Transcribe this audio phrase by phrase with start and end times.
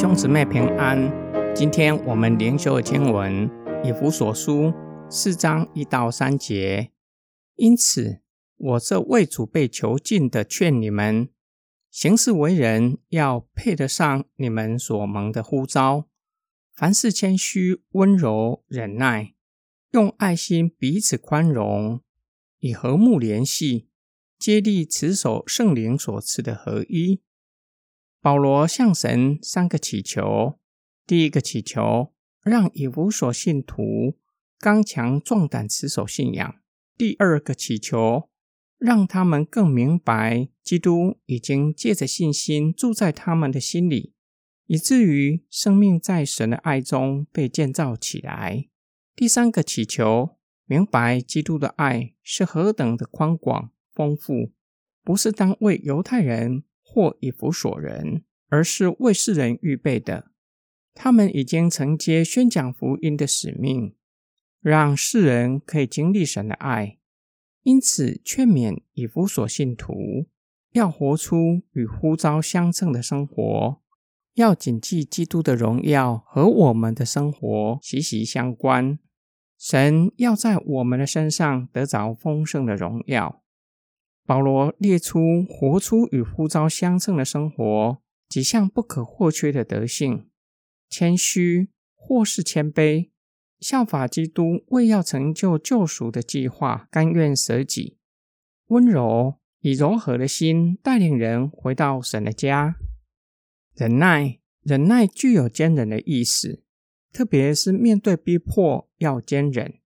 [0.00, 1.12] 兄姊妹平安。
[1.54, 3.50] 今天我们灵修的经文
[3.84, 4.72] 以弗所书
[5.10, 6.90] 四章一到三节。
[7.56, 8.22] 因此，
[8.56, 11.28] 我这为主被囚禁的，劝你们
[11.90, 16.08] 行事为人要配得上你们所蒙的呼召。
[16.74, 19.34] 凡事谦虚、温柔、忍耐，
[19.90, 22.00] 用爱心彼此宽容，
[22.60, 23.90] 以和睦联系，
[24.38, 27.20] 接力持守圣灵所赐的合一。
[28.22, 30.58] 保罗向神三个祈求：
[31.06, 32.12] 第一个祈求，
[32.42, 34.18] 让以弗所信徒
[34.58, 36.56] 刚强壮胆，持守信仰；
[36.98, 38.28] 第二个祈求，
[38.76, 44.12] 让他们更明白基督已经借着信心住在他们的心里，
[44.66, 48.68] 以至于生命在神的爱中被建造起来；
[49.16, 54.52] 第三个祈求，明白基督的爱是何等的宽广丰富，
[55.02, 56.64] 不是单为犹太人。
[56.92, 60.32] 或以弗所人，而是为世人预备的。
[60.92, 63.94] 他们已经承接宣讲福音的使命，
[64.60, 66.98] 让世人可以经历神的爱。
[67.62, 70.26] 因此，劝勉以弗所信徒
[70.72, 73.80] 要活出与呼召相称的生活，
[74.34, 78.98] 要谨记基督的荣耀和我们的生活息息相关。
[79.56, 83.44] 神要在我们的身上得着丰盛的荣耀。
[84.30, 90.30] 保罗列出活出与呼召相称的生活几项不可或缺的德性：
[90.88, 93.10] 谦虚，或是谦卑；
[93.58, 97.96] 效法基督，为要成就救赎的计划，甘愿舍己；
[98.68, 102.76] 温柔，以柔和的心带领人回到神的家；
[103.74, 106.62] 忍耐，忍耐具有坚忍的意思，
[107.12, 109.80] 特别是面对逼迫要坚忍，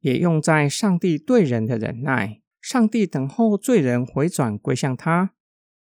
[0.00, 2.40] 也用在上帝对人的忍耐。
[2.64, 5.34] 上帝等候罪人回转归向他，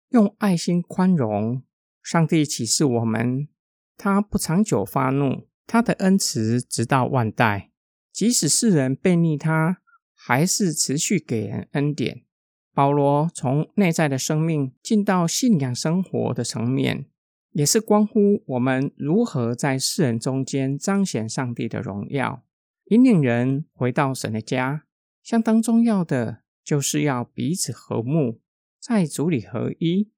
[0.10, 1.64] 用爱心宽容。
[2.04, 3.48] 上帝启示我们，
[3.96, 7.72] 他不长久发怒，他的恩慈直到万代。
[8.12, 9.78] 即使世人背逆他，
[10.14, 12.26] 还是持续给人恩典。
[12.74, 17.06] 保罗从内在的生命进到信仰生活的层面，
[17.52, 22.44] 也是关乎我们如何在世人中间彰显上帝的荣耀，
[22.88, 24.84] 引领人回到神的家。
[25.24, 26.42] 相当重要的。
[26.66, 28.42] 就是要彼此和睦，
[28.80, 30.10] 在主里合一。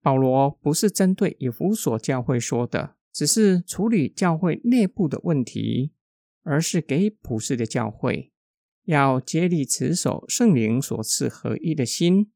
[0.00, 5.92] 保罗不是针对以弗所教会说的，只是处理教会内部的问题，
[6.44, 8.32] 而是给普世的教会
[8.84, 12.30] 要竭力持守圣灵所赐合一的心，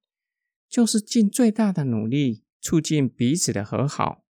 [0.68, 4.24] 就是尽最大的努力促进彼此的和好。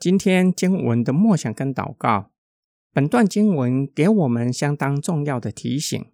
[0.00, 2.32] 今天经文的默想跟祷告，
[2.92, 6.10] 本段经文给我们相当重要的提醒。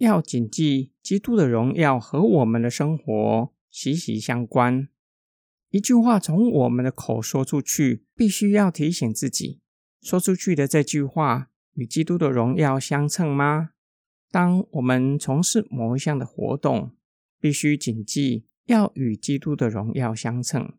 [0.00, 4.88] 要谨记，基督的荣耀和我们的生活息息相关。
[5.68, 9.60] 一句话从我们的口说出去，必须要提醒自己：
[10.00, 13.72] 说出去的这句话与基督的荣耀相称吗？
[14.30, 16.96] 当我们从事某一项的活动，
[17.38, 20.72] 必须谨记要与基督的荣耀相称。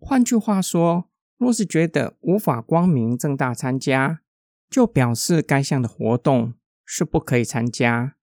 [0.00, 1.08] 换句话说，
[1.38, 4.22] 若是觉得无法光明正大参加，
[4.68, 8.16] 就表示该项的活动是不可以参加。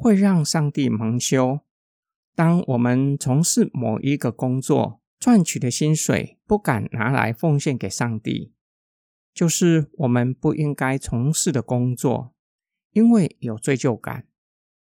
[0.00, 1.60] 会让上帝蒙羞。
[2.34, 8.54] 当我们从事某一个工作，赚取的薪水不敢拿来奉献给上帝，
[9.34, 12.32] 就是我们不应该从事的工作，
[12.92, 14.26] 因为有罪疚感。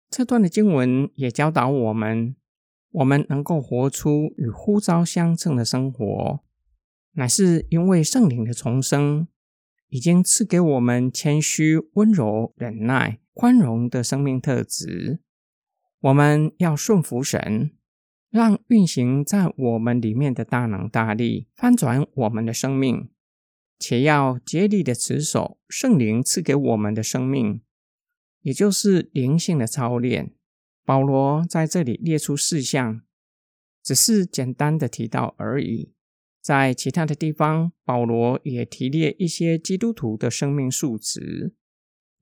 [0.08, 2.34] 这段的经文也教导我们，
[2.92, 6.40] 我们能够活出与呼召相称的生活，
[7.12, 9.28] 乃是因为圣灵的重生
[9.88, 13.20] 已经赐给我们谦虚、温柔、忍耐。
[13.34, 15.20] 宽容的生命特质，
[16.00, 17.72] 我们要顺服神，
[18.30, 23.10] 让运行在我们里面的大能大力翻转我们的生命，
[23.78, 27.60] 且要竭力的持守圣灵赐给我们的生命，
[28.42, 30.32] 也就是灵性的操练。
[30.84, 33.02] 保罗在这里列出四项，
[33.82, 35.92] 只是简单的提到而已。
[36.40, 41.54] 在其他的地方，保罗也提列一些基督徒的生命数值。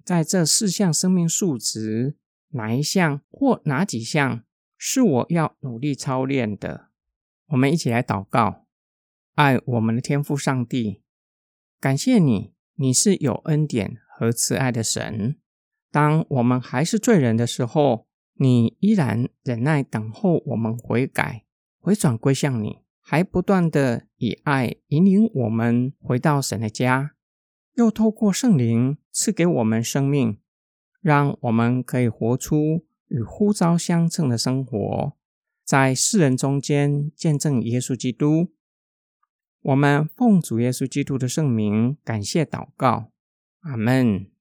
[0.05, 2.17] 在这四项生命数值，
[2.51, 4.45] 哪一项或哪几项
[4.77, 6.89] 是我要努力操练的？
[7.49, 8.67] 我们一起来祷告：
[9.35, 11.03] 爱我们的天父上帝，
[11.81, 15.37] 感谢你，你是有恩典和慈爱的神。
[15.91, 21.45] 当我们还是罪人的时候，你依然忍耐等候我们悔改、
[21.79, 27.15] 回转归向你，还不断的以爱引领我们回到神的家。
[27.75, 30.39] 又透过圣灵赐给我们生命，
[31.01, 35.13] 让我们可以活出与呼召相称的生活，
[35.65, 38.53] 在世人中间见证耶稣基督。
[39.63, 43.13] 我们奉主耶稣基督的圣名，感谢祷告，
[43.61, 44.32] 阿门。